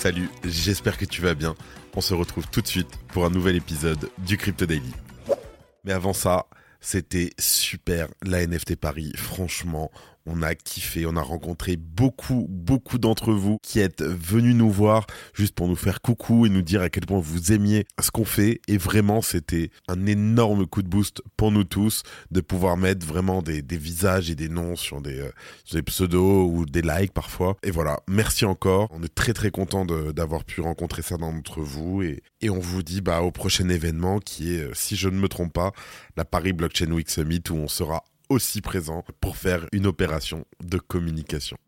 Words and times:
Salut, 0.00 0.30
j'espère 0.44 0.96
que 0.96 1.04
tu 1.04 1.20
vas 1.20 1.34
bien. 1.34 1.54
On 1.94 2.00
se 2.00 2.14
retrouve 2.14 2.48
tout 2.48 2.62
de 2.62 2.66
suite 2.66 2.88
pour 3.08 3.26
un 3.26 3.28
nouvel 3.28 3.54
épisode 3.54 4.08
du 4.16 4.38
Crypto 4.38 4.64
Daily. 4.64 4.94
Mais 5.84 5.92
avant 5.92 6.14
ça, 6.14 6.46
c'était 6.80 7.34
super 7.38 8.08
la 8.22 8.46
NFT 8.46 8.76
Paris. 8.76 9.12
Franchement, 9.14 9.90
on 10.26 10.42
a 10.42 10.54
kiffé, 10.54 11.06
on 11.06 11.16
a 11.16 11.22
rencontré 11.22 11.76
beaucoup, 11.76 12.46
beaucoup 12.48 12.98
d'entre 12.98 13.32
vous 13.32 13.58
qui 13.62 13.80
êtes 13.80 14.02
venus 14.02 14.54
nous 14.54 14.70
voir 14.70 15.06
juste 15.34 15.54
pour 15.54 15.68
nous 15.68 15.76
faire 15.76 16.00
coucou 16.00 16.46
et 16.46 16.48
nous 16.48 16.62
dire 16.62 16.82
à 16.82 16.90
quel 16.90 17.06
point 17.06 17.20
vous 17.20 17.52
aimiez 17.52 17.86
ce 18.00 18.10
qu'on 18.10 18.24
fait. 18.24 18.60
Et 18.68 18.78
vraiment, 18.78 19.22
c'était 19.22 19.70
un 19.88 20.06
énorme 20.06 20.66
coup 20.66 20.82
de 20.82 20.88
boost 20.88 21.22
pour 21.36 21.52
nous 21.52 21.64
tous 21.64 22.02
de 22.30 22.40
pouvoir 22.40 22.76
mettre 22.76 23.06
vraiment 23.06 23.42
des, 23.42 23.62
visages 23.70 24.30
et 24.30 24.34
des 24.34 24.48
noms 24.48 24.76
sur 24.76 25.00
des, 25.00 25.20
euh, 25.20 25.82
pseudos 25.82 26.46
ou 26.46 26.66
des 26.66 26.82
likes 26.82 27.12
parfois. 27.12 27.56
Et 27.62 27.70
voilà, 27.70 28.00
merci 28.08 28.44
encore. 28.44 28.88
On 28.90 29.02
est 29.02 29.14
très 29.14 29.32
très 29.32 29.50
content 29.50 29.84
d'avoir 29.84 30.44
pu 30.44 30.60
rencontrer 30.60 31.02
certains 31.02 31.32
d'entre 31.32 31.60
vous 31.60 32.02
et, 32.02 32.22
et 32.40 32.50
on 32.50 32.58
vous 32.58 32.82
dit 32.82 33.00
bah, 33.00 33.22
au 33.22 33.30
prochain 33.30 33.68
événement 33.68 34.18
qui 34.18 34.54
est, 34.54 34.60
euh, 34.60 34.74
si 34.74 34.96
je 34.96 35.08
ne 35.08 35.16
me 35.16 35.28
trompe 35.28 35.52
pas, 35.52 35.72
la 36.16 36.24
Paris 36.24 36.52
Blockchain 36.52 36.90
Week 36.90 37.08
Summit 37.08 37.42
où 37.50 37.54
on 37.54 37.68
sera 37.68 38.04
aussi 38.30 38.62
présent 38.62 39.04
pour 39.20 39.36
faire 39.36 39.66
une 39.72 39.86
opération 39.86 40.46
de 40.64 40.78
communication. 40.78 41.58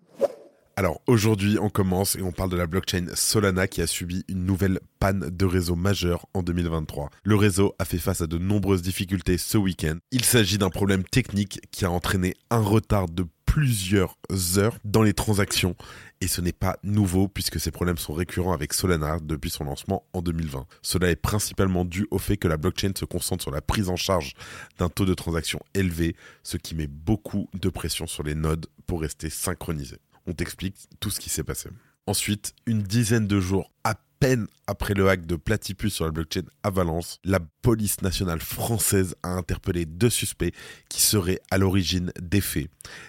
Alors 0.75 1.03
aujourd'hui, 1.07 1.59
on 1.61 1.69
commence 1.69 2.17
et 2.17 2.23
on 2.23 2.33
parle 2.33 2.49
de 2.49 2.57
la 2.57 2.67
blockchain 2.67 3.07
Solana 3.15 3.69
qui 3.69 3.83
a 3.83 3.87
subi 3.87 4.25
une 4.29 4.47
nouvelle 4.47 4.81
panne 5.01 5.29
de 5.29 5.45
réseau 5.45 5.75
majeure 5.75 6.25
en 6.33 6.43
2023. 6.43 7.11
Le 7.25 7.37
réseau 7.37 7.75
a 7.79 7.85
fait 7.85 7.99
face 7.99 8.23
à 8.23 8.27
de 8.27 8.39
nombreuses 8.39 8.81
difficultés 8.81 9.37
ce 9.37 9.59
week-end. 9.59 9.99
Il 10.13 10.25
s'agit 10.25 10.57
d'un 10.57 10.71
problème 10.71 11.05
technique 11.05 11.61
qui 11.73 11.85
a 11.85 11.91
entraîné 11.91 12.35
un 12.51 12.63
retard 12.63 13.09
de 13.09 13.27
plusieurs 13.53 14.17
heures 14.57 14.79
dans 14.83 15.03
les 15.03 15.13
transactions 15.13 15.77
et 16.23 16.27
ce 16.27 16.41
n'est 16.41 16.55
pas 16.55 16.79
nouveau 16.83 17.29
puisque 17.29 17.61
ces 17.61 17.71
problèmes 17.71 17.99
sont 17.99 18.15
récurrents 18.15 18.55
avec 18.55 18.73
Solana 18.73 19.19
depuis 19.23 19.51
son 19.51 19.65
lancement 19.65 20.07
en 20.15 20.23
2020. 20.23 20.65
Cela 20.81 21.11
est 21.11 21.17
principalement 21.17 21.85
dû 21.85 22.07
au 22.11 22.17
fait 22.17 22.39
que 22.39 22.49
la 22.49 22.57
blockchain 22.57 22.93
se 22.97 23.05
concentre 23.05 23.43
sur 23.43 23.51
la 23.51 23.61
prise 23.61 23.91
en 23.91 23.97
charge 23.97 24.33
d'un 24.79 24.89
taux 24.89 25.05
de 25.05 25.13
transaction 25.13 25.61
élevé, 25.75 26.17
ce 26.43 26.57
qui 26.57 26.75
met 26.75 26.87
beaucoup 26.87 27.51
de 27.53 27.69
pression 27.69 28.07
sur 28.07 28.23
les 28.23 28.35
nodes 28.35 28.69
pour 28.87 29.03
rester 29.03 29.29
synchronisés. 29.29 30.01
On 30.27 30.33
t'explique 30.33 30.89
tout 30.99 31.11
ce 31.11 31.21
qui 31.21 31.29
s'est 31.29 31.45
passé. 31.45 31.69
Ensuite, 32.09 32.55
une 32.67 32.83
dizaine 32.83 33.29
de 33.29 33.39
jours 33.39 33.71
à 33.85 33.95
peine 34.19 34.49
après 34.67 34.95
le 34.95 35.09
hack 35.09 35.25
de 35.25 35.37
Platypus 35.37 35.95
sur 35.95 36.05
la 36.05 36.11
blockchain 36.11 36.43
Avalanche, 36.65 37.17
la 37.23 37.39
police 37.63 38.03
nationale 38.03 38.41
française 38.41 39.15
a 39.23 39.29
interpellé 39.29 39.87
deux 39.87 40.11
suspects 40.11 40.53
qui 40.89 41.01
seraient 41.01 41.41
à 41.53 41.59
l'origine 41.59 42.13
des 42.21 42.41
faits. 42.41 42.69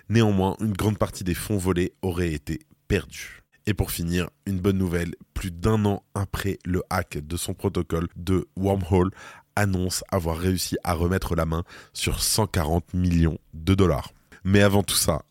Néanmoins, 0.09 0.55
une 0.59 0.73
grande 0.73 0.99
partie 0.99 1.23
des 1.23 1.33
fonds 1.33 1.57
volés 1.57 1.93
aurait 2.03 2.33
été 2.33 2.59
perdu. 2.87 3.41
Et 3.65 3.73
pour 3.73 3.89
finir, 3.89 4.29
une 4.45 4.59
bonne 4.59 4.77
nouvelle, 4.77 5.15
plus 5.33 5.49
d'un 5.49 5.85
an 5.85 6.03
après 6.13 6.59
le 6.63 6.83
hack 6.91 7.17
de 7.17 7.37
son 7.37 7.55
protocole 7.55 8.07
de 8.15 8.47
Wormhole, 8.55 9.09
annonce 9.55 10.03
avoir 10.11 10.37
réussi 10.37 10.77
à 10.83 10.93
remettre 10.93 11.35
la 11.35 11.45
main 11.45 11.63
sur 11.93 12.21
140 12.21 12.93
millions 12.93 13.39
de 13.55 13.73
dollars. 13.73 14.11
Mais 14.43 14.61
avant 14.61 14.83
tout 14.83 14.95
ça, 14.95 15.23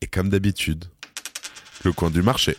et 0.00 0.08
comme 0.08 0.30
d'habitude, 0.30 0.86
le 1.84 1.92
coin 1.92 2.10
du 2.10 2.22
marché. 2.22 2.56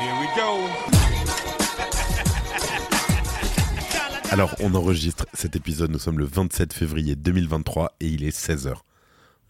Alors, 4.30 4.54
on 4.60 4.74
enregistre 4.74 5.26
cet 5.34 5.56
épisode, 5.56 5.90
nous 5.90 5.98
sommes 5.98 6.18
le 6.18 6.24
27 6.24 6.72
février 6.72 7.16
2023 7.16 7.96
et 8.00 8.06
il 8.06 8.24
est 8.24 8.34
16h. 8.34 8.76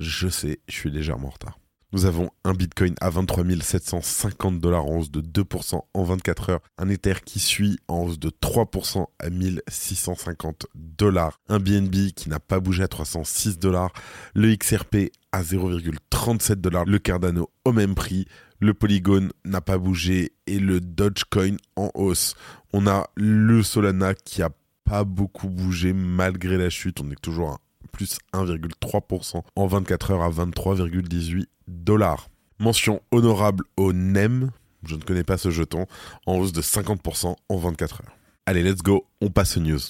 Je 0.00 0.28
sais, 0.28 0.59
je 0.66 0.75
suis 0.75 0.91
légèrement 0.91 1.28
en 1.28 1.31
retard. 1.31 1.59
Nous 1.93 2.05
avons 2.05 2.31
un 2.44 2.53
Bitcoin 2.53 2.94
à 3.00 3.10
23 3.10 3.44
750 3.60 4.60
dollars 4.60 4.87
en 4.87 4.99
hausse 4.99 5.10
de 5.10 5.21
2% 5.21 5.81
en 5.93 6.03
24 6.03 6.50
heures, 6.50 6.60
un 6.78 6.89
Ether 6.89 7.15
qui 7.25 7.39
suit 7.39 7.78
en 7.89 8.03
hausse 8.03 8.19
de 8.19 8.31
3% 8.31 9.06
à 9.19 9.31
1650 9.31 10.66
dollars, 10.75 11.41
un 11.49 11.59
BNB 11.59 12.12
qui 12.15 12.28
n'a 12.28 12.41
pas 12.41 12.60
bougé 12.60 12.83
à 12.83 12.89
306 12.89 13.59
dollars, 13.59 13.93
le 14.34 14.55
XRP 14.55 15.10
à 15.33 15.43
0,37 15.43 16.55
dollars, 16.55 16.84
le 16.87 16.99
Cardano 16.99 17.50
au 17.65 17.72
même 17.72 17.94
prix, 17.94 18.27
le 18.60 18.75
Polygon 18.75 19.31
n'a 19.44 19.60
pas 19.60 19.78
bougé 19.78 20.32
et 20.47 20.59
le 20.59 20.81
Dogecoin 20.81 21.56
en 21.76 21.91
hausse. 21.94 22.34
On 22.72 22.87
a 22.87 23.09
le 23.16 23.62
Solana 23.62 24.15
qui 24.15 24.43
a 24.43 24.50
pas 24.84 25.04
beaucoup 25.04 25.48
bougé 25.48 25.93
malgré 25.93 26.56
la 26.56 26.71
chute, 26.71 27.00
on 27.00 27.10
est 27.10 27.21
toujours 27.21 27.50
à 27.50 27.59
plus 27.93 28.19
1,3% 28.32 29.43
en 29.56 29.66
24 29.66 30.10
heures 30.12 30.22
à 30.22 30.31
23,18 30.31 31.47
dollars. 31.66 32.28
Mention 32.59 33.00
honorable 33.10 33.65
au 33.76 33.93
NEM, 33.93 34.50
je 34.84 34.97
ne 34.97 35.03
connais 35.03 35.25
pas 35.25 35.38
ce 35.38 35.50
jeton, 35.50 35.87
en 36.27 36.37
hausse 36.37 36.53
de 36.53 36.62
50% 36.62 37.34
en 37.48 37.56
24 37.56 38.03
heures. 38.03 38.16
Allez, 38.47 38.62
let's 38.62 38.82
go, 38.82 39.06
on 39.21 39.31
passe 39.31 39.56
aux 39.56 39.60
news. 39.60 39.81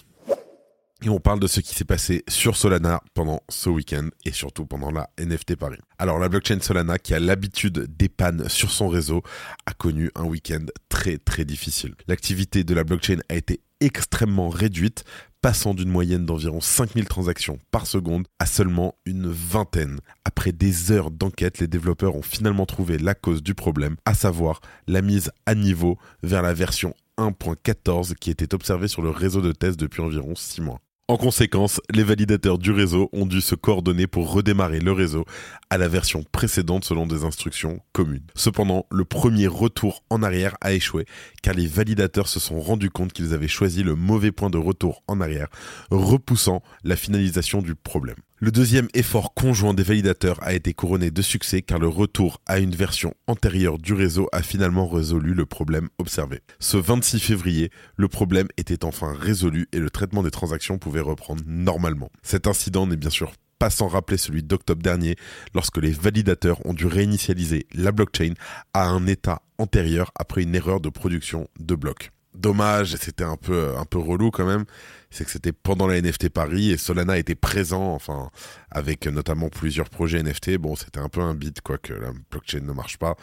Et 1.02 1.08
on 1.08 1.18
parle 1.18 1.40
de 1.40 1.46
ce 1.46 1.60
qui 1.60 1.74
s'est 1.74 1.86
passé 1.86 2.24
sur 2.28 2.56
Solana 2.56 3.02
pendant 3.14 3.40
ce 3.48 3.70
week-end 3.70 4.08
et 4.26 4.32
surtout 4.32 4.66
pendant 4.66 4.90
la 4.90 5.08
NFT 5.18 5.56
Paris. 5.56 5.78
Alors 5.98 6.18
la 6.18 6.28
blockchain 6.28 6.60
Solana, 6.60 6.98
qui 6.98 7.14
a 7.14 7.20
l'habitude 7.20 7.86
des 7.96 8.10
pannes 8.10 8.48
sur 8.50 8.70
son 8.70 8.88
réseau, 8.88 9.22
a 9.64 9.72
connu 9.72 10.10
un 10.14 10.24
week-end 10.24 10.66
très 10.90 11.16
très 11.16 11.46
difficile. 11.46 11.94
L'activité 12.06 12.64
de 12.64 12.74
la 12.74 12.84
blockchain 12.84 13.20
a 13.30 13.34
été 13.34 13.60
extrêmement 13.80 14.50
réduite 14.50 15.04
passant 15.40 15.72
d'une 15.72 15.88
moyenne 15.88 16.26
d'environ 16.26 16.60
5000 16.60 17.06
transactions 17.06 17.58
par 17.70 17.86
seconde 17.86 18.26
à 18.38 18.44
seulement 18.44 18.94
une 19.06 19.26
vingtaine. 19.26 20.00
Après 20.26 20.52
des 20.52 20.92
heures 20.92 21.10
d'enquête, 21.10 21.60
les 21.60 21.66
développeurs 21.66 22.14
ont 22.14 22.22
finalement 22.22 22.66
trouvé 22.66 22.98
la 22.98 23.14
cause 23.14 23.42
du 23.42 23.54
problème, 23.54 23.96
à 24.04 24.12
savoir 24.12 24.60
la 24.86 25.00
mise 25.00 25.32
à 25.46 25.54
niveau 25.54 25.96
vers 26.22 26.42
la 26.42 26.52
version 26.52 26.94
1.14 27.16 28.16
qui 28.16 28.30
était 28.30 28.54
observée 28.54 28.88
sur 28.88 29.00
le 29.00 29.08
réseau 29.10 29.40
de 29.40 29.52
test 29.52 29.80
depuis 29.80 30.02
environ 30.02 30.34
6 30.34 30.60
mois. 30.60 30.80
En 31.10 31.16
conséquence, 31.16 31.80
les 31.92 32.04
validateurs 32.04 32.56
du 32.56 32.70
réseau 32.70 33.08
ont 33.12 33.26
dû 33.26 33.40
se 33.40 33.56
coordonner 33.56 34.06
pour 34.06 34.32
redémarrer 34.32 34.78
le 34.78 34.92
réseau 34.92 35.24
à 35.68 35.76
la 35.76 35.88
version 35.88 36.22
précédente 36.30 36.84
selon 36.84 37.04
des 37.04 37.24
instructions 37.24 37.80
communes. 37.92 38.22
Cependant, 38.36 38.86
le 38.92 39.04
premier 39.04 39.48
retour 39.48 40.04
en 40.08 40.22
arrière 40.22 40.56
a 40.60 40.72
échoué 40.72 41.06
car 41.42 41.54
les 41.54 41.66
validateurs 41.66 42.28
se 42.28 42.38
sont 42.38 42.60
rendus 42.60 42.90
compte 42.90 43.12
qu'ils 43.12 43.34
avaient 43.34 43.48
choisi 43.48 43.82
le 43.82 43.96
mauvais 43.96 44.30
point 44.30 44.50
de 44.50 44.56
retour 44.56 45.02
en 45.08 45.20
arrière, 45.20 45.48
repoussant 45.90 46.62
la 46.84 46.94
finalisation 46.94 47.60
du 47.60 47.74
problème. 47.74 48.14
Le 48.42 48.50
deuxième 48.50 48.88
effort 48.94 49.34
conjoint 49.34 49.74
des 49.74 49.82
validateurs 49.82 50.38
a 50.42 50.54
été 50.54 50.72
couronné 50.72 51.10
de 51.10 51.20
succès 51.20 51.60
car 51.60 51.78
le 51.78 51.88
retour 51.88 52.40
à 52.46 52.58
une 52.58 52.74
version 52.74 53.12
antérieure 53.26 53.76
du 53.76 53.92
réseau 53.92 54.30
a 54.32 54.40
finalement 54.40 54.88
résolu 54.88 55.34
le 55.34 55.44
problème 55.44 55.90
observé. 55.98 56.40
Ce 56.58 56.78
26 56.78 57.20
février, 57.20 57.70
le 57.96 58.08
problème 58.08 58.48
était 58.56 58.86
enfin 58.86 59.12
résolu 59.12 59.68
et 59.72 59.78
le 59.78 59.90
traitement 59.90 60.22
des 60.22 60.30
transactions 60.30 60.78
pouvait 60.78 61.00
reprendre 61.00 61.42
normalement. 61.46 62.10
Cet 62.22 62.46
incident 62.46 62.86
n'est 62.86 62.96
bien 62.96 63.10
sûr 63.10 63.32
pas 63.58 63.68
sans 63.68 63.88
rappeler 63.88 64.16
celui 64.16 64.42
d'octobre 64.42 64.82
dernier 64.82 65.16
lorsque 65.54 65.76
les 65.76 65.90
validateurs 65.90 66.64
ont 66.64 66.72
dû 66.72 66.86
réinitialiser 66.86 67.66
la 67.74 67.92
blockchain 67.92 68.32
à 68.72 68.88
un 68.88 69.06
état 69.06 69.42
antérieur 69.58 70.12
après 70.18 70.44
une 70.44 70.54
erreur 70.54 70.80
de 70.80 70.88
production 70.88 71.46
de 71.58 71.74
blocs 71.74 72.10
dommage, 72.34 72.96
c'était 72.96 73.24
un 73.24 73.36
peu, 73.36 73.74
relou 73.92 74.30
quand 74.30 74.46
même, 74.46 74.64
c'est 75.10 75.24
que 75.24 75.30
c'était 75.30 75.52
pendant 75.52 75.86
la 75.86 76.00
NFT 76.00 76.28
Paris 76.28 76.70
et 76.70 76.76
Solana 76.76 77.18
était 77.18 77.34
présent, 77.34 77.94
enfin, 77.94 78.30
avec 78.70 79.06
notamment 79.06 79.48
plusieurs 79.48 79.90
projets 79.90 80.22
NFT. 80.22 80.56
Bon, 80.56 80.76
c'était 80.76 81.00
un 81.00 81.08
peu 81.08 81.20
un 81.20 81.34
beat, 81.34 81.60
quoi, 81.60 81.78
que 81.78 81.92
la 81.92 82.12
blockchain 82.30 82.60
ne 82.60 82.72
marche 82.72 82.98
pas 82.98 83.16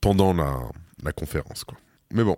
pendant 0.00 0.32
la, 0.34 0.60
la 1.02 1.12
conférence, 1.12 1.64
quoi. 1.64 1.78
Mais 2.12 2.24
bon, 2.24 2.36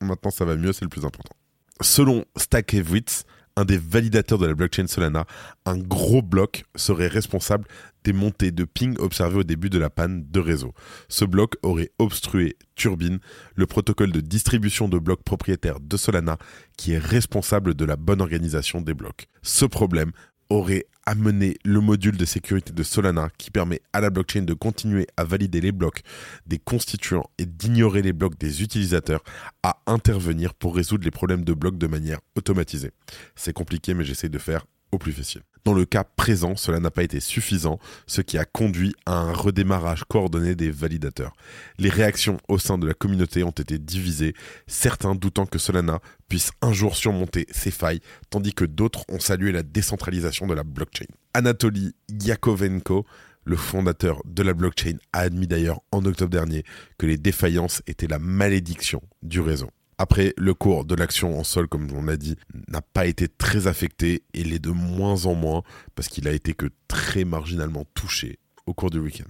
maintenant 0.00 0.30
ça 0.30 0.44
va 0.44 0.56
mieux, 0.56 0.72
c'est 0.72 0.84
le 0.84 0.88
plus 0.88 1.04
important. 1.04 1.34
Selon 1.80 2.24
StackEvits, 2.36 3.24
un 3.56 3.64
des 3.64 3.78
validateurs 3.78 4.38
de 4.38 4.46
la 4.46 4.54
blockchain 4.54 4.86
Solana, 4.86 5.26
un 5.64 5.78
gros 5.78 6.22
bloc 6.22 6.64
serait 6.74 7.08
responsable 7.08 7.66
des 8.02 8.12
montées 8.12 8.50
de 8.50 8.64
ping 8.64 8.96
observées 8.98 9.38
au 9.38 9.44
début 9.44 9.70
de 9.70 9.78
la 9.78 9.90
panne 9.90 10.24
de 10.30 10.40
réseau. 10.40 10.74
Ce 11.08 11.24
bloc 11.24 11.54
aurait 11.62 11.90
obstrué 11.98 12.56
Turbine, 12.74 13.18
le 13.54 13.66
protocole 13.66 14.12
de 14.12 14.20
distribution 14.20 14.88
de 14.88 14.98
blocs 14.98 15.22
propriétaires 15.22 15.80
de 15.80 15.96
Solana, 15.96 16.36
qui 16.76 16.92
est 16.92 16.98
responsable 16.98 17.74
de 17.74 17.84
la 17.84 17.96
bonne 17.96 18.20
organisation 18.20 18.80
des 18.80 18.94
blocs. 18.94 19.28
Ce 19.42 19.64
problème 19.64 20.12
aurait 20.54 20.86
amené 21.06 21.56
le 21.64 21.80
module 21.80 22.16
de 22.16 22.24
sécurité 22.24 22.72
de 22.72 22.82
Solana 22.82 23.28
qui 23.36 23.50
permet 23.50 23.82
à 23.92 24.00
la 24.00 24.10
blockchain 24.10 24.42
de 24.42 24.54
continuer 24.54 25.06
à 25.16 25.24
valider 25.24 25.60
les 25.60 25.72
blocs 25.72 26.02
des 26.46 26.58
constituants 26.58 27.28
et 27.38 27.44
d'ignorer 27.44 28.02
les 28.02 28.12
blocs 28.12 28.38
des 28.38 28.62
utilisateurs 28.62 29.22
à 29.62 29.80
intervenir 29.86 30.54
pour 30.54 30.76
résoudre 30.76 31.04
les 31.04 31.10
problèmes 31.10 31.44
de 31.44 31.52
blocs 31.52 31.76
de 31.76 31.86
manière 31.86 32.20
automatisée. 32.36 32.92
C'est 33.34 33.52
compliqué 33.52 33.94
mais 33.94 34.04
j'essaie 34.04 34.28
de 34.28 34.38
faire 34.38 34.64
au 34.92 34.98
plus 34.98 35.12
facile. 35.12 35.42
Dans 35.64 35.72
le 35.72 35.86
cas 35.86 36.04
présent, 36.04 36.56
cela 36.56 36.78
n'a 36.78 36.90
pas 36.90 37.02
été 37.02 37.20
suffisant, 37.20 37.78
ce 38.06 38.20
qui 38.20 38.36
a 38.36 38.44
conduit 38.44 38.94
à 39.06 39.14
un 39.14 39.32
redémarrage 39.32 40.04
coordonné 40.04 40.54
des 40.54 40.70
validateurs. 40.70 41.32
Les 41.78 41.88
réactions 41.88 42.36
au 42.48 42.58
sein 42.58 42.76
de 42.76 42.86
la 42.86 42.92
communauté 42.92 43.42
ont 43.44 43.50
été 43.50 43.78
divisées, 43.78 44.34
certains 44.66 45.14
doutant 45.14 45.46
que 45.46 45.58
Solana 45.58 46.00
puisse 46.28 46.50
un 46.60 46.74
jour 46.74 46.96
surmonter 46.96 47.46
ses 47.50 47.70
failles, 47.70 48.00
tandis 48.28 48.52
que 48.52 48.66
d'autres 48.66 49.04
ont 49.08 49.20
salué 49.20 49.52
la 49.52 49.62
décentralisation 49.62 50.46
de 50.46 50.52
la 50.52 50.64
blockchain. 50.64 51.06
Anatoly 51.32 51.94
Yakovenko, 52.10 53.06
le 53.44 53.56
fondateur 53.56 54.20
de 54.26 54.42
la 54.42 54.52
blockchain, 54.52 54.98
a 55.14 55.20
admis 55.20 55.46
d'ailleurs 55.46 55.80
en 55.92 56.04
octobre 56.04 56.30
dernier 56.30 56.64
que 56.98 57.06
les 57.06 57.16
défaillances 57.16 57.82
étaient 57.86 58.06
la 58.06 58.18
malédiction 58.18 59.00
du 59.22 59.40
réseau. 59.40 59.70
Après, 59.98 60.34
le 60.36 60.54
cours 60.54 60.84
de 60.84 60.94
l'action 60.94 61.38
en 61.38 61.44
sol, 61.44 61.68
comme 61.68 61.88
on 61.92 62.02
l'a 62.02 62.16
dit, 62.16 62.36
n'a 62.68 62.82
pas 62.82 63.06
été 63.06 63.28
très 63.28 63.66
affecté 63.66 64.24
et 64.34 64.42
l'est 64.42 64.58
de 64.58 64.70
moins 64.70 65.26
en 65.26 65.34
moins 65.34 65.62
parce 65.94 66.08
qu'il 66.08 66.26
a 66.26 66.32
été 66.32 66.54
que 66.54 66.66
très 66.88 67.24
marginalement 67.24 67.84
touché 67.94 68.38
au 68.66 68.74
cours 68.74 68.90
du 68.90 68.98
week-end. 68.98 69.28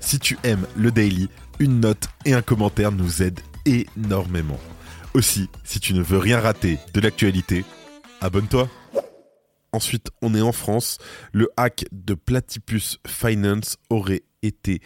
Si 0.00 0.18
tu 0.18 0.38
aimes 0.44 0.66
le 0.76 0.90
daily, 0.90 1.28
une 1.58 1.80
note 1.80 2.08
et 2.24 2.34
un 2.34 2.42
commentaire 2.42 2.92
nous 2.92 3.22
aident 3.22 3.40
énormément. 3.64 4.60
Aussi, 5.14 5.48
si 5.64 5.80
tu 5.80 5.94
ne 5.94 6.02
veux 6.02 6.18
rien 6.18 6.40
rater 6.40 6.78
de 6.94 7.00
l'actualité, 7.00 7.64
abonne-toi. 8.20 8.68
Ensuite, 9.72 10.10
on 10.22 10.34
est 10.34 10.40
en 10.40 10.52
France. 10.52 10.98
Le 11.32 11.50
hack 11.56 11.84
de 11.92 12.14
Platypus 12.14 12.98
Finance 13.06 13.76
aurait 13.90 14.22
été 14.42 14.80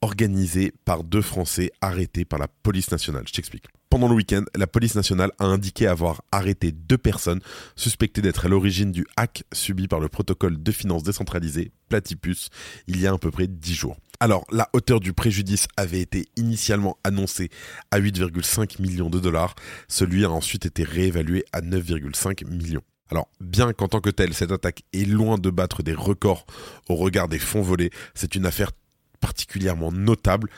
organisé 0.00 0.72
par 0.84 1.04
deux 1.04 1.22
Français 1.22 1.70
arrêtés 1.80 2.24
par 2.24 2.38
la 2.38 2.48
police 2.48 2.90
nationale. 2.90 3.24
Je 3.26 3.32
t'explique. 3.32 3.64
Pendant 3.88 4.08
le 4.08 4.14
week-end, 4.14 4.44
la 4.54 4.66
police 4.66 4.94
nationale 4.94 5.32
a 5.38 5.46
indiqué 5.46 5.86
avoir 5.86 6.22
arrêté 6.32 6.72
deux 6.72 6.98
personnes 6.98 7.40
suspectées 7.76 8.20
d'être 8.20 8.46
à 8.46 8.48
l'origine 8.48 8.92
du 8.92 9.06
hack 9.16 9.44
subi 9.52 9.88
par 9.88 10.00
le 10.00 10.08
protocole 10.08 10.62
de 10.62 10.72
finances 10.72 11.02
décentralisé 11.02 11.70
Platypus 11.88 12.50
il 12.88 13.00
y 13.00 13.06
a 13.06 13.12
à 13.12 13.18
peu 13.18 13.30
près 13.30 13.46
dix 13.46 13.74
jours. 13.74 13.96
Alors, 14.18 14.44
la 14.50 14.68
hauteur 14.72 14.98
du 15.00 15.12
préjudice 15.12 15.68
avait 15.76 16.00
été 16.00 16.26
initialement 16.36 16.98
annoncée 17.04 17.50
à 17.90 18.00
8,5 18.00 18.80
millions 18.80 19.10
de 19.10 19.20
dollars. 19.20 19.54
Celui 19.88 20.24
a 20.24 20.30
ensuite 20.30 20.66
été 20.66 20.84
réévalué 20.84 21.44
à 21.52 21.60
9,5 21.60 22.46
millions. 22.46 22.82
Alors, 23.10 23.28
bien 23.40 23.72
qu'en 23.72 23.88
tant 23.88 24.00
que 24.00 24.10
telle, 24.10 24.34
cette 24.34 24.52
attaque 24.52 24.82
est 24.92 25.04
loin 25.04 25.38
de 25.38 25.50
battre 25.50 25.82
des 25.82 25.94
records 25.94 26.46
au 26.88 26.96
regard 26.96 27.28
des 27.28 27.38
fonds 27.38 27.62
volés, 27.62 27.90
c'est 28.14 28.34
une 28.34 28.46
affaire 28.46 28.72
particulièrement 29.16 29.92
notable 29.92 30.48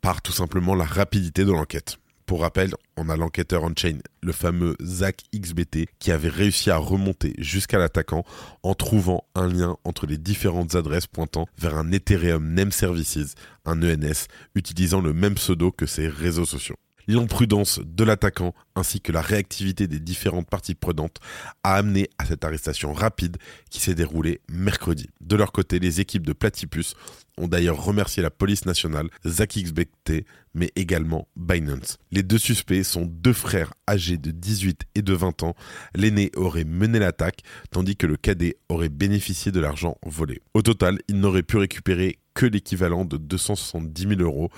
par 0.00 0.22
tout 0.22 0.32
simplement 0.32 0.74
la 0.74 0.84
rapidité 0.84 1.44
de 1.44 1.52
l'enquête. 1.52 1.98
Pour 2.28 2.42
rappel, 2.42 2.74
on 2.98 3.08
a 3.08 3.16
l'enquêteur 3.16 3.62
on-chain, 3.62 4.00
le 4.20 4.32
fameux 4.32 4.76
Zach 4.82 5.22
XBT, 5.34 5.86
qui 5.98 6.12
avait 6.12 6.28
réussi 6.28 6.70
à 6.70 6.76
remonter 6.76 7.32
jusqu'à 7.38 7.78
l'attaquant 7.78 8.22
en 8.62 8.74
trouvant 8.74 9.24
un 9.34 9.48
lien 9.48 9.78
entre 9.84 10.06
les 10.06 10.18
différentes 10.18 10.74
adresses 10.74 11.06
pointant 11.06 11.46
vers 11.56 11.74
un 11.74 11.90
Ethereum 11.90 12.52
Name 12.52 12.70
Services, 12.70 13.34
un 13.64 13.82
ENS, 13.82 14.26
utilisant 14.54 15.00
le 15.00 15.14
même 15.14 15.36
pseudo 15.36 15.72
que 15.72 15.86
ses 15.86 16.06
réseaux 16.06 16.44
sociaux. 16.44 16.76
L'imprudence 17.08 17.80
de 17.82 18.04
l'attaquant 18.04 18.54
ainsi 18.76 19.00
que 19.00 19.12
la 19.12 19.22
réactivité 19.22 19.86
des 19.86 19.98
différentes 19.98 20.48
parties 20.48 20.74
prenantes 20.74 21.16
a 21.62 21.76
amené 21.76 22.10
à 22.18 22.26
cette 22.26 22.44
arrestation 22.44 22.92
rapide 22.92 23.38
qui 23.70 23.80
s'est 23.80 23.94
déroulée 23.94 24.42
mercredi. 24.50 25.08
De 25.22 25.34
leur 25.34 25.50
côté, 25.50 25.78
les 25.78 26.00
équipes 26.00 26.26
de 26.26 26.34
Platypus 26.34 26.94
ont 27.38 27.48
d'ailleurs 27.48 27.82
remercié 27.82 28.22
la 28.22 28.30
police 28.30 28.66
nationale, 28.66 29.08
Zach 29.26 29.56
XBT, 29.56 30.26
mais 30.52 30.70
également 30.76 31.28
Binance. 31.36 31.98
Les 32.10 32.22
deux 32.22 32.38
suspects 32.38 32.82
sont 32.82 33.06
deux 33.06 33.32
frères 33.32 33.72
âgés 33.88 34.18
de 34.18 34.30
18 34.30 34.82
et 34.94 35.02
de 35.02 35.14
20 35.14 35.44
ans. 35.44 35.54
L'aîné 35.94 36.30
aurait 36.36 36.64
mené 36.64 36.98
l'attaque, 36.98 37.42
tandis 37.70 37.96
que 37.96 38.06
le 38.06 38.16
cadet 38.16 38.58
aurait 38.68 38.88
bénéficié 38.88 39.50
de 39.50 39.60
l'argent 39.60 39.96
volé. 40.04 40.42
Au 40.52 40.62
total, 40.62 40.98
il 41.08 41.20
n'aurait 41.20 41.42
pu 41.42 41.56
récupérer 41.56 42.18
que 42.38 42.46
l'équivalent 42.46 43.04
de 43.04 43.16
270 43.16 44.10
000 44.10 44.20
euros 44.20 44.48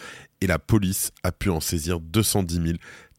et 0.43 0.47
la 0.47 0.59
police 0.59 1.12
a 1.23 1.32
pu 1.32 1.49
en 1.49 1.61
saisir 1.61 1.99
210 1.99 2.55
000 2.56 2.67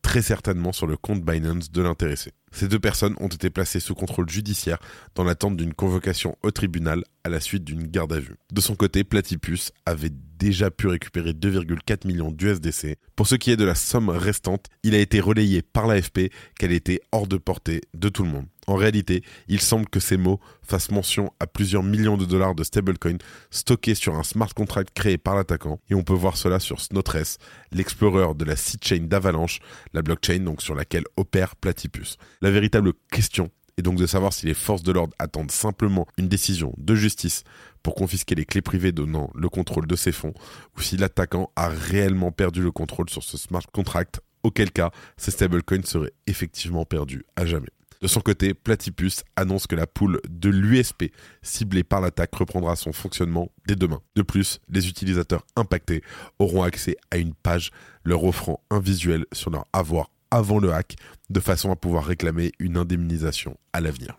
très 0.03 0.21
certainement 0.21 0.71
sur 0.71 0.85
le 0.85 0.97
compte 0.97 1.23
Binance 1.23 1.71
de 1.71 1.81
l'intéressé. 1.81 2.31
Ces 2.51 2.67
deux 2.67 2.79
personnes 2.79 3.15
ont 3.19 3.27
été 3.27 3.49
placées 3.49 3.79
sous 3.79 3.95
contrôle 3.95 4.29
judiciaire 4.29 4.77
dans 5.15 5.23
l'attente 5.23 5.57
d'une 5.57 5.73
convocation 5.73 6.37
au 6.43 6.51
tribunal 6.51 7.03
à 7.23 7.29
la 7.29 7.39
suite 7.39 7.63
d'une 7.63 7.87
garde 7.87 8.13
à 8.13 8.19
vue. 8.19 8.35
De 8.53 8.61
son 8.61 8.75
côté, 8.75 9.03
Platypus 9.03 9.71
avait 9.87 10.11
déjà 10.37 10.69
pu 10.69 10.85
récupérer 10.85 11.31
2,4 11.31 12.05
millions 12.05 12.31
d'USDC. 12.31 12.97
Pour 13.15 13.27
ce 13.27 13.35
qui 13.35 13.49
est 13.49 13.57
de 13.57 13.65
la 13.65 13.75
somme 13.75 14.09
restante, 14.09 14.67
il 14.83 14.93
a 14.93 14.99
été 14.99 15.19
relayé 15.19 15.63
par 15.63 15.87
l'AFP 15.87 16.31
qu'elle 16.59 16.71
était 16.71 17.01
hors 17.11 17.25
de 17.25 17.37
portée 17.37 17.81
de 17.95 18.09
tout 18.09 18.21
le 18.21 18.29
monde. 18.29 18.45
En 18.71 18.75
réalité, 18.75 19.21
il 19.49 19.59
semble 19.59 19.89
que 19.89 19.99
ces 19.99 20.15
mots 20.15 20.39
fassent 20.63 20.91
mention 20.91 21.33
à 21.41 21.45
plusieurs 21.45 21.83
millions 21.83 22.15
de 22.15 22.23
dollars 22.23 22.55
de 22.55 22.63
stablecoin 22.63 23.17
stockés 23.49 23.95
sur 23.95 24.15
un 24.15 24.23
smart 24.23 24.47
contract 24.53 24.91
créé 24.95 25.17
par 25.17 25.35
l'attaquant, 25.35 25.81
et 25.89 25.93
on 25.93 26.03
peut 26.03 26.13
voir 26.13 26.37
cela 26.37 26.57
sur 26.61 26.79
Snotress, 26.79 27.37
l'explorer 27.73 28.33
de 28.33 28.45
la 28.45 28.55
chain 28.55 29.01
d'Avalanche, 29.01 29.59
la 29.91 30.01
blockchain 30.01 30.55
sur 30.59 30.73
laquelle 30.73 31.03
opère 31.17 31.57
Platypus. 31.57 32.15
La 32.41 32.49
véritable 32.49 32.93
question 33.11 33.51
est 33.77 33.81
donc 33.81 33.97
de 33.97 34.07
savoir 34.07 34.31
si 34.31 34.45
les 34.45 34.53
forces 34.53 34.83
de 34.83 34.93
l'ordre 34.93 35.17
attendent 35.19 35.51
simplement 35.51 36.07
une 36.17 36.29
décision 36.29 36.73
de 36.77 36.95
justice 36.95 37.43
pour 37.83 37.93
confisquer 37.93 38.35
les 38.35 38.45
clés 38.45 38.61
privées 38.61 38.93
donnant 38.93 39.31
le 39.35 39.49
contrôle 39.49 39.85
de 39.85 39.97
ces 39.97 40.13
fonds, 40.13 40.33
ou 40.77 40.81
si 40.81 40.95
l'attaquant 40.95 41.51
a 41.57 41.67
réellement 41.67 42.31
perdu 42.31 42.61
le 42.61 42.71
contrôle 42.71 43.09
sur 43.09 43.23
ce 43.23 43.37
smart 43.37 43.65
contract, 43.73 44.21
auquel 44.43 44.71
cas 44.71 44.91
ces 45.17 45.31
stablecoins 45.31 45.83
seraient 45.83 46.13
effectivement 46.25 46.85
perdus 46.85 47.25
à 47.35 47.45
jamais. 47.45 47.67
De 48.01 48.07
son 48.07 48.21
côté, 48.21 48.55
Platypus 48.55 49.23
annonce 49.35 49.67
que 49.67 49.75
la 49.75 49.85
poule 49.85 50.21
de 50.27 50.49
l'USP 50.49 51.11
ciblée 51.43 51.83
par 51.83 52.01
l'attaque 52.01 52.33
reprendra 52.33 52.75
son 52.75 52.93
fonctionnement 52.93 53.51
dès 53.67 53.75
demain. 53.75 54.01
De 54.15 54.23
plus, 54.23 54.59
les 54.69 54.89
utilisateurs 54.89 55.45
impactés 55.55 56.01
auront 56.39 56.63
accès 56.63 56.97
à 57.11 57.17
une 57.17 57.35
page 57.35 57.69
leur 58.03 58.23
offrant 58.23 58.63
un 58.71 58.79
visuel 58.79 59.25
sur 59.33 59.51
leur 59.51 59.67
avoir 59.71 60.09
avant 60.31 60.59
le 60.59 60.73
hack, 60.73 60.95
de 61.29 61.39
façon 61.39 61.71
à 61.71 61.75
pouvoir 61.75 62.05
réclamer 62.05 62.53
une 62.57 62.77
indemnisation 62.77 63.57
à 63.73 63.81
l'avenir. 63.81 64.17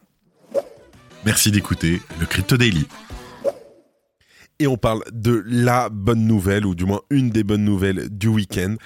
Merci 1.25 1.51
d'écouter 1.51 2.01
le 2.21 2.27
Crypto 2.27 2.57
Daily 2.57 2.87
et 4.63 4.69
on 4.69 4.77
parle 4.77 5.03
de 5.13 5.43
la 5.45 5.89
bonne 5.89 6.25
nouvelle, 6.25 6.67
ou 6.67 6.77
du 6.77 6.85
moins 6.85 7.01
une 7.11 7.31
des 7.31 7.43
bonnes 7.43 7.65
nouvelles 7.65 8.09
du 8.09 8.29
week-end, 8.29 8.77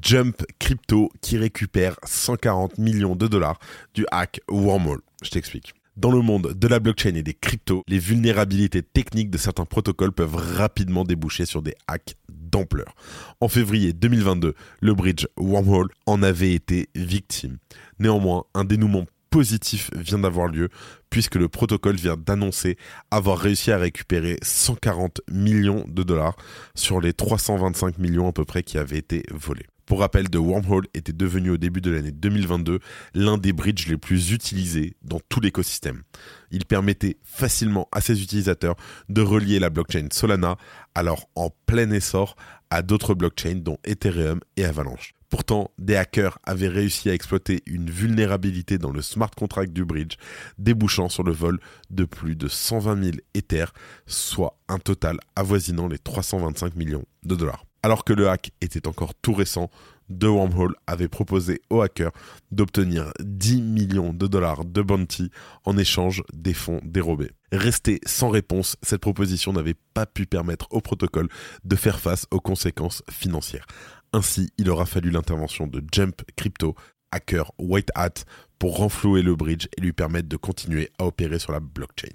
Jump 0.00 0.44
Crypto 0.60 1.10
qui 1.20 1.36
récupère 1.36 1.96
140 2.04 2.78
millions 2.78 3.16
de 3.16 3.26
dollars 3.26 3.58
du 3.94 4.06
hack 4.12 4.40
Wormhole. 4.48 5.00
Je 5.24 5.30
t'explique. 5.30 5.74
Dans 5.96 6.12
le 6.12 6.22
monde 6.22 6.54
de 6.54 6.68
la 6.68 6.78
blockchain 6.78 7.16
et 7.16 7.24
des 7.24 7.34
cryptos, 7.34 7.82
les 7.88 7.98
vulnérabilités 7.98 8.82
techniques 8.82 9.30
de 9.30 9.38
certains 9.38 9.64
protocoles 9.64 10.12
peuvent 10.12 10.36
rapidement 10.36 11.02
déboucher 11.02 11.46
sur 11.46 11.62
des 11.62 11.74
hacks 11.88 12.14
d'ampleur. 12.28 12.94
En 13.40 13.48
février 13.48 13.92
2022, 13.92 14.54
le 14.80 14.94
bridge 14.94 15.26
Wormhole 15.36 15.88
en 16.06 16.22
avait 16.22 16.52
été 16.52 16.88
victime. 16.94 17.58
Néanmoins, 17.98 18.44
un 18.54 18.64
dénouement 18.64 19.06
positif 19.34 19.90
vient 19.96 20.20
d'avoir 20.20 20.46
lieu 20.46 20.68
puisque 21.10 21.34
le 21.34 21.48
protocole 21.48 21.96
vient 21.96 22.16
d'annoncer 22.16 22.76
avoir 23.10 23.36
réussi 23.36 23.72
à 23.72 23.78
récupérer 23.78 24.36
140 24.42 25.22
millions 25.28 25.84
de 25.88 26.04
dollars 26.04 26.36
sur 26.76 27.00
les 27.00 27.12
325 27.12 27.98
millions 27.98 28.28
à 28.28 28.32
peu 28.32 28.44
près 28.44 28.62
qui 28.62 28.78
avaient 28.78 28.98
été 28.98 29.24
volés. 29.32 29.66
Pour 29.86 29.98
rappel, 29.98 30.30
The 30.30 30.36
Wormhole 30.36 30.86
était 30.94 31.12
devenu 31.12 31.50
au 31.50 31.56
début 31.56 31.80
de 31.80 31.90
l'année 31.90 32.12
2022 32.12 32.78
l'un 33.14 33.36
des 33.36 33.52
bridges 33.52 33.88
les 33.88 33.96
plus 33.96 34.30
utilisés 34.30 34.94
dans 35.02 35.18
tout 35.28 35.40
l'écosystème. 35.40 36.04
Il 36.52 36.64
permettait 36.64 37.16
facilement 37.24 37.88
à 37.90 38.00
ses 38.00 38.22
utilisateurs 38.22 38.76
de 39.08 39.20
relier 39.20 39.58
la 39.58 39.68
blockchain 39.68 40.06
Solana, 40.12 40.58
alors 40.94 41.28
en 41.34 41.50
plein 41.66 41.90
essor, 41.90 42.36
à 42.70 42.82
d'autres 42.82 43.14
blockchains 43.14 43.56
dont 43.56 43.78
Ethereum 43.84 44.38
et 44.56 44.64
Avalanche. 44.64 45.12
Pourtant, 45.34 45.72
des 45.78 45.96
hackers 45.96 46.38
avaient 46.44 46.68
réussi 46.68 47.10
à 47.10 47.12
exploiter 47.12 47.64
une 47.66 47.90
vulnérabilité 47.90 48.78
dans 48.78 48.92
le 48.92 49.02
smart 49.02 49.32
contract 49.32 49.72
du 49.72 49.84
bridge, 49.84 50.14
débouchant 50.58 51.08
sur 51.08 51.24
le 51.24 51.32
vol 51.32 51.58
de 51.90 52.04
plus 52.04 52.36
de 52.36 52.46
120 52.46 53.02
000 53.02 53.16
Ethers, 53.34 53.72
soit 54.06 54.56
un 54.68 54.78
total 54.78 55.18
avoisinant 55.34 55.88
les 55.88 55.98
325 55.98 56.76
millions 56.76 57.04
de 57.24 57.34
dollars. 57.34 57.64
Alors 57.82 58.04
que 58.04 58.12
le 58.12 58.28
hack 58.28 58.52
était 58.60 58.86
encore 58.86 59.12
tout 59.16 59.34
récent, 59.34 59.70
The 60.08 60.24
Wormhole 60.26 60.76
avait 60.86 61.08
proposé 61.08 61.60
aux 61.68 61.80
hackers 61.80 62.12
d'obtenir 62.52 63.12
10 63.18 63.60
millions 63.60 64.12
de 64.12 64.28
dollars 64.28 64.64
de 64.64 64.82
bounty 64.82 65.30
en 65.64 65.76
échange 65.76 66.22
des 66.32 66.54
fonds 66.54 66.80
dérobés. 66.84 67.32
Resté 67.50 68.00
sans 68.06 68.28
réponse, 68.28 68.76
cette 68.82 69.00
proposition 69.00 69.52
n'avait 69.52 69.76
pas 69.94 70.06
pu 70.06 70.26
permettre 70.26 70.68
au 70.70 70.80
protocole 70.80 71.28
de 71.64 71.76
faire 71.76 71.98
face 71.98 72.26
aux 72.30 72.40
conséquences 72.40 73.02
financières. 73.10 73.66
Ainsi, 74.14 74.52
il 74.58 74.70
aura 74.70 74.86
fallu 74.86 75.10
l'intervention 75.10 75.66
de 75.66 75.82
Jump 75.90 76.22
Crypto, 76.36 76.76
hacker 77.10 77.50
White 77.58 77.90
Hat, 77.96 78.22
pour 78.60 78.76
renflouer 78.76 79.22
le 79.22 79.34
bridge 79.34 79.66
et 79.76 79.80
lui 79.80 79.92
permettre 79.92 80.28
de 80.28 80.36
continuer 80.36 80.88
à 81.00 81.06
opérer 81.06 81.40
sur 81.40 81.50
la 81.50 81.58
blockchain. 81.58 82.12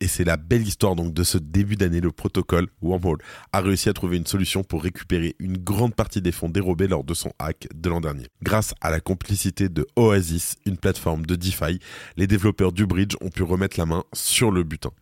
Et 0.00 0.08
c'est 0.08 0.24
la 0.24 0.38
belle 0.38 0.66
histoire 0.66 0.96
donc 0.96 1.12
de 1.12 1.22
ce 1.22 1.36
début 1.36 1.76
d'année, 1.76 2.00
le 2.00 2.12
protocole 2.12 2.68
Wormhole 2.80 3.18
a 3.52 3.60
réussi 3.60 3.90
à 3.90 3.92
trouver 3.92 4.16
une 4.16 4.26
solution 4.26 4.64
pour 4.64 4.82
récupérer 4.82 5.36
une 5.38 5.58
grande 5.58 5.94
partie 5.94 6.22
des 6.22 6.32
fonds 6.32 6.48
dérobés 6.48 6.88
lors 6.88 7.04
de 7.04 7.12
son 7.12 7.30
hack 7.38 7.68
de 7.74 7.90
l'an 7.90 8.00
dernier. 8.00 8.28
Grâce 8.42 8.74
à 8.80 8.90
la 8.90 9.00
complicité 9.00 9.68
de 9.68 9.86
Oasis, 9.96 10.56
une 10.64 10.78
plateforme 10.78 11.26
de 11.26 11.36
DeFi, 11.36 11.78
les 12.16 12.26
développeurs 12.26 12.72
du 12.72 12.86
bridge 12.86 13.16
ont 13.20 13.28
pu 13.28 13.42
remettre 13.42 13.78
la 13.78 13.84
main 13.84 14.04
sur 14.14 14.50
le 14.50 14.62
butin. 14.62 14.92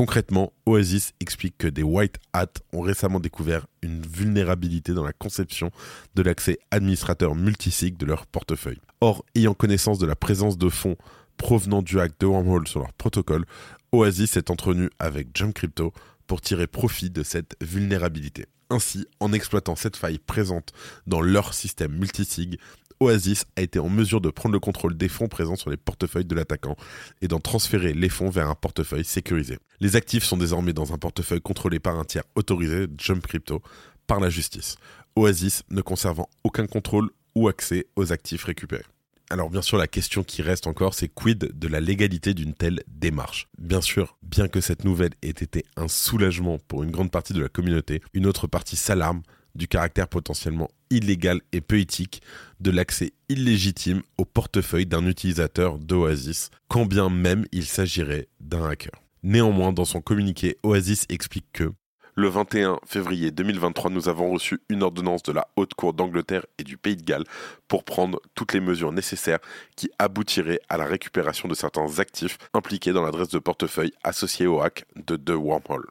Concrètement, 0.00 0.54
Oasis 0.64 1.12
explique 1.20 1.58
que 1.58 1.66
des 1.66 1.82
White 1.82 2.16
Hats 2.32 2.46
ont 2.72 2.80
récemment 2.80 3.20
découvert 3.20 3.66
une 3.82 4.00
vulnérabilité 4.00 4.94
dans 4.94 5.04
la 5.04 5.12
conception 5.12 5.70
de 6.14 6.22
l'accès 6.22 6.58
administrateur 6.70 7.34
multisig 7.34 7.98
de 7.98 8.06
leur 8.06 8.26
portefeuille. 8.26 8.80
Or, 9.02 9.26
ayant 9.34 9.52
connaissance 9.52 9.98
de 9.98 10.06
la 10.06 10.16
présence 10.16 10.56
de 10.56 10.70
fonds 10.70 10.96
provenant 11.36 11.82
du 11.82 12.00
hack 12.00 12.12
de 12.18 12.24
Wormhole 12.24 12.66
sur 12.66 12.80
leur 12.80 12.94
protocole, 12.94 13.44
Oasis 13.92 14.38
est 14.38 14.48
entretenu 14.48 14.88
avec 14.98 15.28
Jump 15.34 15.52
Crypto 15.52 15.92
pour 16.26 16.40
tirer 16.40 16.66
profit 16.66 17.10
de 17.10 17.22
cette 17.22 17.54
vulnérabilité. 17.60 18.46
Ainsi, 18.70 19.06
en 19.18 19.34
exploitant 19.34 19.76
cette 19.76 19.96
faille 19.96 20.18
présente 20.18 20.72
dans 21.06 21.20
leur 21.20 21.52
système 21.52 21.92
multisig, 21.92 22.58
Oasis 23.02 23.46
a 23.56 23.62
été 23.62 23.78
en 23.78 23.88
mesure 23.88 24.20
de 24.20 24.28
prendre 24.28 24.52
le 24.52 24.60
contrôle 24.60 24.94
des 24.94 25.08
fonds 25.08 25.28
présents 25.28 25.56
sur 25.56 25.70
les 25.70 25.78
portefeuilles 25.78 26.26
de 26.26 26.34
l'attaquant 26.34 26.76
et 27.22 27.28
d'en 27.28 27.40
transférer 27.40 27.94
les 27.94 28.10
fonds 28.10 28.28
vers 28.28 28.48
un 28.48 28.54
portefeuille 28.54 29.06
sécurisé. 29.06 29.58
Les 29.80 29.96
actifs 29.96 30.24
sont 30.24 30.36
désormais 30.36 30.74
dans 30.74 30.92
un 30.92 30.98
portefeuille 30.98 31.40
contrôlé 31.40 31.78
par 31.80 31.98
un 31.98 32.04
tiers 32.04 32.24
autorisé, 32.34 32.88
Jump 32.98 33.26
Crypto, 33.26 33.62
par 34.06 34.20
la 34.20 34.28
justice. 34.28 34.76
Oasis 35.16 35.62
ne 35.70 35.80
conservant 35.80 36.28
aucun 36.44 36.66
contrôle 36.66 37.08
ou 37.34 37.48
accès 37.48 37.86
aux 37.96 38.12
actifs 38.12 38.44
récupérés. 38.44 38.84
Alors 39.30 39.48
bien 39.48 39.62
sûr, 39.62 39.78
la 39.78 39.86
question 39.86 40.22
qui 40.22 40.42
reste 40.42 40.66
encore, 40.66 40.92
c'est 40.92 41.08
quid 41.08 41.58
de 41.58 41.68
la 41.68 41.80
légalité 41.80 42.34
d'une 42.34 42.52
telle 42.52 42.82
démarche? 42.86 43.48
Bien 43.58 43.80
sûr, 43.80 44.18
bien 44.22 44.48
que 44.48 44.60
cette 44.60 44.84
nouvelle 44.84 45.12
ait 45.22 45.30
été 45.30 45.64
un 45.76 45.88
soulagement 45.88 46.58
pour 46.68 46.82
une 46.82 46.90
grande 46.90 47.12
partie 47.12 47.32
de 47.32 47.40
la 47.40 47.48
communauté, 47.48 48.02
une 48.12 48.26
autre 48.26 48.46
partie 48.46 48.76
s'alarme 48.76 49.22
du 49.60 49.68
caractère 49.68 50.08
potentiellement 50.08 50.70
illégal 50.88 51.40
et 51.52 51.60
peu 51.60 51.78
éthique 51.78 52.22
de 52.60 52.70
l'accès 52.70 53.12
illégitime 53.28 54.02
au 54.18 54.24
portefeuille 54.24 54.86
d'un 54.86 55.06
utilisateur 55.06 55.78
d'Oasis, 55.78 56.50
quand 56.68 56.86
bien 56.86 57.10
même 57.10 57.44
il 57.52 57.66
s'agirait 57.66 58.28
d'un 58.40 58.68
hacker. 58.68 58.94
Néanmoins, 59.22 59.72
dans 59.72 59.84
son 59.84 60.00
communiqué, 60.00 60.56
Oasis 60.62 61.04
explique 61.10 61.46
que 61.52 61.70
le 62.16 62.28
21 62.28 62.80
février 62.84 63.30
2023, 63.30 63.90
nous 63.90 64.08
avons 64.08 64.32
reçu 64.32 64.60
une 64.68 64.82
ordonnance 64.82 65.22
de 65.22 65.32
la 65.32 65.46
Haute 65.56 65.74
Cour 65.74 65.92
d'Angleterre 65.92 66.44
et 66.58 66.64
du 66.64 66.76
Pays 66.76 66.96
de 66.96 67.02
Galles 67.02 67.24
pour 67.68 67.84
prendre 67.84 68.20
toutes 68.34 68.52
les 68.52 68.60
mesures 68.60 68.92
nécessaires 68.92 69.38
qui 69.76 69.90
aboutiraient 69.98 70.60
à 70.68 70.76
la 70.76 70.86
récupération 70.86 71.48
de 71.48 71.54
certains 71.54 71.98
actifs 71.98 72.36
impliqués 72.52 72.92
dans 72.92 73.02
l'adresse 73.02 73.28
de 73.28 73.38
portefeuille 73.38 73.92
associée 74.02 74.46
au 74.46 74.60
hack 74.60 74.84
de 74.96 75.16
The 75.16 75.30
Wormhole. 75.30 75.86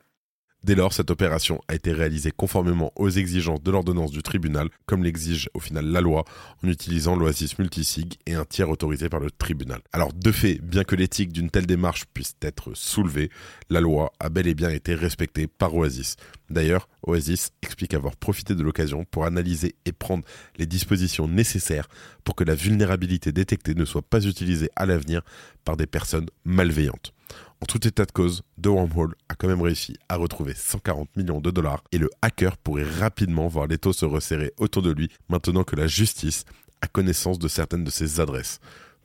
Dès 0.62 0.76
lors, 0.76 0.92
cette 0.92 1.10
opération 1.10 1.62
a 1.70 1.76
été 1.76 1.94
réalisée 1.94 2.32
conformément 2.32 2.92
aux 2.98 3.10
exigences 3.10 3.64
de 3.64 3.72
l'ordonnance 3.72 4.12
du 4.12 4.22
tribunal, 4.22 4.68
comme 4.86 5.06
l'exige 5.06 5.50
au 5.54 5.62
final 5.62 5.86
la 5.86 6.02
loi, 6.02 6.26
en 6.62 6.68
utilisant 6.68 7.16
l'Oasis 7.16 7.58
multisig 7.60 8.16
et 8.26 8.36
un 8.36 8.44
tiers 8.44 8.70
autorisé 8.70 9.08
par 9.08 9.22
le 9.22 9.32
tribunal. 9.32 9.80
Alors, 9.94 10.12
de 10.12 10.32
fait, 10.34 10.60
bien 10.62 10.84
que 10.84 10.98
l'éthique 10.98 11.32
d'une 11.32 11.50
telle 11.50 11.66
démarche 11.66 12.04
puisse 12.14 12.36
être 12.42 12.74
soulevée, 12.74 13.30
la 13.70 13.80
loi 13.80 14.12
a 14.20 14.28
bel 14.28 14.48
et 14.48 14.54
bien 14.54 14.70
été 14.70 14.96
respectée 14.96 15.48
par 15.48 15.74
Oasis. 15.74 16.18
D'ailleurs, 16.50 16.90
Oasis 17.04 17.52
explique 17.62 17.94
avoir 17.94 18.18
profité 18.18 18.54
de 18.54 18.64
l'occasion 18.64 19.06
pour 19.06 19.26
analyser 19.26 19.76
et 19.86 19.94
prendre 19.94 20.26
les 20.58 20.66
dispositions 20.66 21.30
nécessaires 21.30 21.88
pour 22.26 22.36
que 22.36 22.44
la 22.44 22.56
vulnérabilité 22.56 23.32
détectée 23.32 23.76
ne 23.76 23.86
soit 23.86 24.02
pas 24.02 24.26
utilisée 24.26 24.70
à 24.76 24.86
l'avenir 24.86 25.22
par 25.64 25.78
des 25.78 25.88
personnes 25.88 26.28
malveillantes. 26.44 27.14
En 27.62 27.66
tout 27.66 27.86
état 27.86 28.06
de 28.06 28.12
cause, 28.12 28.42
The 28.62 28.68
Wormhole 28.68 29.16
a 29.28 29.36
quand 29.36 29.50
même 29.50 29.62
réussi 29.62 29.98
à 30.08 30.16
retrouver 30.16 30.54
140 30.54 31.16
millions 31.18 31.42
de 31.42 31.52
dollars 31.52 31.84
et 31.92 31.98
le 31.98 32.10
hacker 32.22 32.58
pourrait 32.58 32.90
rapidement 32.90 33.48
voir 33.48 33.68
les 33.68 33.78
taux 33.78 33.92
se 33.92 34.06
resserrer 34.06 34.54
autour 34.58 34.82
de 34.82 34.92
lui 34.92 35.10
maintenant 35.28 35.66
que 35.66 35.76
la 35.76 35.88
justice 35.88 36.46
a 36.82 36.88
connaissance 36.88 37.38
de 37.38 37.50
certaines 37.50 37.84
de 37.84 37.90
ses 37.90 38.22
adresses. 38.22 38.60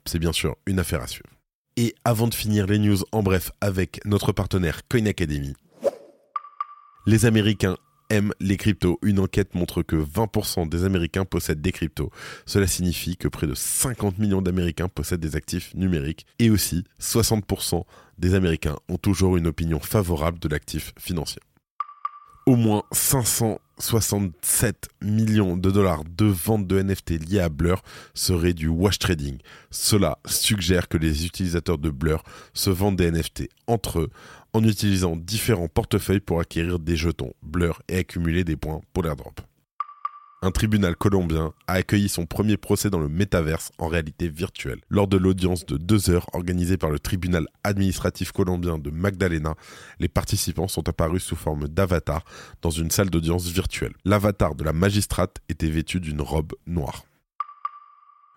C'est 0.05 0.19
bien 0.19 0.31
sûr 0.31 0.55
une 0.65 0.79
affaire 0.79 1.01
à 1.01 1.07
suivre. 1.07 1.29
Et 1.75 1.93
avant 2.05 2.27
de 2.27 2.33
finir 2.33 2.65
les 2.67 2.79
news 2.79 2.99
en 3.11 3.21
bref 3.21 3.51
avec 3.59 3.99
notre 4.05 4.31
partenaire 4.31 4.87
Coin 4.87 5.05
Academy, 5.07 5.53
les 7.05 7.25
Américains 7.25 7.77
aiment 8.09 8.33
les 8.39 8.57
cryptos. 8.57 8.99
Une 9.01 9.19
enquête 9.19 9.55
montre 9.55 9.81
que 9.81 9.95
20% 9.95 10.69
des 10.69 10.83
Américains 10.83 11.25
possèdent 11.25 11.61
des 11.61 11.71
cryptos. 11.71 12.11
Cela 12.45 12.67
signifie 12.67 13.17
que 13.17 13.27
près 13.27 13.47
de 13.47 13.55
50 13.55 14.17
millions 14.19 14.41
d'Américains 14.41 14.87
possèdent 14.87 15.21
des 15.21 15.35
actifs 15.35 15.73
numériques 15.75 16.25
et 16.39 16.49
aussi 16.49 16.83
60% 17.01 17.83
des 18.17 18.33
Américains 18.33 18.77
ont 18.89 18.97
toujours 18.97 19.37
une 19.37 19.47
opinion 19.47 19.79
favorable 19.79 20.39
de 20.39 20.47
l'actif 20.47 20.93
financier. 20.97 21.41
Au 22.47 22.55
moins 22.55 22.83
567 22.91 24.89
millions 25.01 25.57
de 25.57 25.71
dollars 25.71 26.03
de 26.05 26.25
ventes 26.25 26.67
de 26.67 26.79
NFT 26.79 27.27
liées 27.27 27.39
à 27.39 27.49
Blur 27.49 27.81
seraient 28.13 28.53
du 28.53 28.67
wash 28.67 28.99
trading. 28.99 29.39
Cela 29.71 30.19
suggère 30.27 30.87
que 30.87 30.99
les 30.99 31.25
utilisateurs 31.25 31.79
de 31.79 31.89
Blur 31.89 32.23
se 32.53 32.69
vendent 32.69 32.97
des 32.97 33.09
NFT 33.09 33.49
entre 33.65 34.01
eux 34.01 34.09
en 34.53 34.63
utilisant 34.63 35.15
différents 35.15 35.67
portefeuilles 35.67 36.19
pour 36.19 36.39
acquérir 36.39 36.77
des 36.77 36.95
jetons 36.95 37.33
Blur 37.41 37.81
et 37.87 37.97
accumuler 37.97 38.43
des 38.43 38.57
points 38.57 38.81
pour 38.93 39.01
l'airdrop. 39.01 39.41
Un 40.41 40.51
tribunal 40.51 40.95
colombien 40.95 41.53
a 41.67 41.73
accueilli 41.73 42.07
son 42.07 42.25
premier 42.25 42.57
procès 42.57 42.89
dans 42.89 42.99
le 42.99 43.09
métaverse 43.09 43.71
en 43.79 43.87
réalité 43.87 44.29
virtuelle. 44.29 44.81
Lors 44.89 45.07
de 45.07 45.17
l'audience 45.17 45.65
de 45.65 45.77
deux 45.77 46.09
heures 46.09 46.27
organisée 46.33 46.77
par 46.77 46.91
le 46.91 46.99
tribunal 46.99 47.47
administratif 47.63 48.31
colombien 48.31 48.77
de 48.77 48.91
Magdalena, 48.91 49.55
les 49.99 50.07
participants 50.07 50.67
sont 50.67 50.87
apparus 50.87 51.23
sous 51.23 51.35
forme 51.35 51.67
d'avatar 51.67 52.25
dans 52.61 52.69
une 52.69 52.91
salle 52.91 53.09
d'audience 53.09 53.47
virtuelle. 53.47 53.93
L'avatar 54.03 54.55
de 54.55 54.63
la 54.63 54.73
magistrate 54.73 55.37
était 55.49 55.69
vêtu 55.69 55.99
d'une 55.99 56.21
robe 56.21 56.53
noire. 56.67 57.05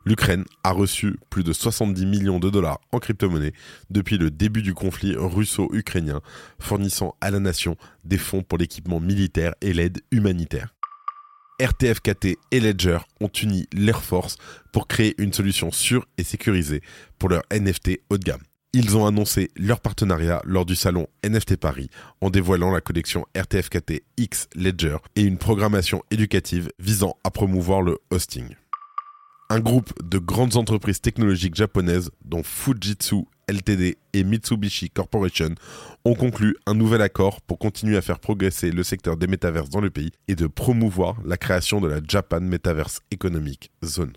L'Ukraine 0.06 0.44
a 0.64 0.72
reçu 0.72 1.18
plus 1.28 1.44
de 1.44 1.52
70 1.52 2.06
millions 2.06 2.38
de 2.38 2.48
dollars 2.48 2.80
en 2.92 2.98
crypto-monnaie 2.98 3.52
depuis 3.90 4.16
le 4.16 4.30
début 4.30 4.62
du 4.62 4.72
conflit 4.72 5.14
russo-ukrainien, 5.14 6.22
fournissant 6.58 7.16
à 7.20 7.30
la 7.30 7.40
nation 7.40 7.76
des 8.04 8.16
fonds 8.16 8.42
pour 8.42 8.56
l'équipement 8.56 9.00
militaire 9.00 9.54
et 9.60 9.74
l'aide 9.74 10.00
humanitaire. 10.10 10.72
RTFKT 11.60 12.38
et 12.50 12.60
Ledger 12.60 12.98
ont 13.20 13.30
uni 13.42 13.66
l'Air 13.72 14.02
Force 14.02 14.36
pour 14.72 14.86
créer 14.86 15.14
une 15.18 15.32
solution 15.32 15.72
sûre 15.72 16.06
et 16.16 16.24
sécurisée 16.24 16.82
pour 17.18 17.28
leur 17.28 17.42
NFT 17.52 18.00
haut 18.10 18.18
de 18.18 18.24
gamme. 18.24 18.42
Ils 18.72 18.96
ont 18.96 19.06
annoncé 19.06 19.50
leur 19.56 19.80
partenariat 19.80 20.40
lors 20.44 20.66
du 20.66 20.76
salon 20.76 21.06
NFT 21.24 21.56
Paris 21.56 21.90
en 22.20 22.30
dévoilant 22.30 22.70
la 22.70 22.80
collection 22.80 23.26
RTFKT 23.36 24.02
X 24.16 24.48
Ledger 24.54 24.98
et 25.16 25.22
une 25.22 25.38
programmation 25.38 26.02
éducative 26.10 26.70
visant 26.78 27.16
à 27.24 27.30
promouvoir 27.30 27.82
le 27.82 27.98
hosting 28.10 28.54
un 29.50 29.60
groupe 29.60 29.92
de 30.02 30.18
grandes 30.18 30.56
entreprises 30.56 31.00
technologiques 31.00 31.54
japonaises, 31.54 32.10
dont 32.24 32.42
Fujitsu 32.42 33.24
Ltd 33.48 33.96
et 34.12 34.24
Mitsubishi 34.24 34.90
Corporation, 34.90 35.54
ont 36.04 36.14
conclu 36.14 36.56
un 36.66 36.74
nouvel 36.74 37.02
accord 37.02 37.40
pour 37.40 37.58
continuer 37.58 37.96
à 37.96 38.02
faire 38.02 38.20
progresser 38.20 38.70
le 38.70 38.82
secteur 38.82 39.16
des 39.16 39.26
métaverses 39.26 39.70
dans 39.70 39.80
le 39.80 39.90
pays 39.90 40.12
et 40.28 40.34
de 40.34 40.46
promouvoir 40.46 41.16
la 41.24 41.36
création 41.36 41.80
de 41.80 41.88
la 41.88 42.00
Japan 42.06 42.40
Metaverse 42.40 43.00
Economic 43.10 43.70
Zone. 43.84 44.12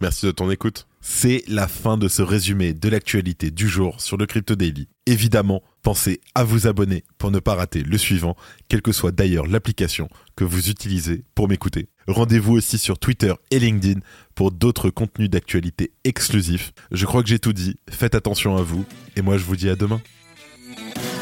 Merci 0.00 0.26
de 0.26 0.30
ton 0.30 0.48
écoute. 0.50 0.86
C'est 1.00 1.42
la 1.48 1.66
fin 1.66 1.96
de 1.96 2.06
ce 2.06 2.22
résumé 2.22 2.72
de 2.72 2.88
l'actualité 2.88 3.50
du 3.50 3.68
jour 3.68 4.00
sur 4.00 4.16
le 4.16 4.26
Crypto 4.26 4.54
Daily. 4.54 4.88
Évidemment, 5.06 5.62
pensez 5.82 6.20
à 6.36 6.44
vous 6.44 6.68
abonner 6.68 7.02
pour 7.18 7.30
ne 7.32 7.40
pas 7.40 7.54
rater 7.54 7.82
le 7.82 7.98
suivant, 7.98 8.36
quelle 8.68 8.82
que 8.82 8.92
soit 8.92 9.10
d'ailleurs 9.10 9.46
l'application 9.46 10.08
que 10.36 10.44
vous 10.44 10.70
utilisez 10.70 11.24
pour 11.34 11.48
m'écouter. 11.48 11.88
Rendez-vous 12.08 12.54
aussi 12.54 12.78
sur 12.78 12.98
Twitter 12.98 13.34
et 13.50 13.58
LinkedIn 13.58 14.00
pour 14.34 14.50
d'autres 14.50 14.88
contenus 14.88 15.28
d'actualité 15.28 15.92
exclusifs. 16.04 16.72
Je 16.90 17.04
crois 17.04 17.22
que 17.22 17.28
j'ai 17.28 17.38
tout 17.38 17.52
dit, 17.52 17.76
faites 17.90 18.14
attention 18.14 18.56
à 18.56 18.62
vous, 18.62 18.86
et 19.14 19.20
moi 19.20 19.36
je 19.36 19.44
vous 19.44 19.56
dis 19.56 19.68
à 19.68 19.76
demain. 19.76 20.00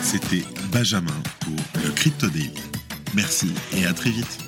C'était 0.00 0.44
Benjamin 0.70 1.20
pour 1.40 1.82
le 1.84 1.90
Crypto 1.90 2.28
Daily. 2.28 2.62
Merci 3.14 3.52
et 3.76 3.84
à 3.84 3.92
très 3.92 4.10
vite. 4.10 4.45